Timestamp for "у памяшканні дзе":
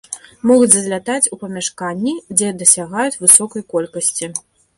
1.37-2.49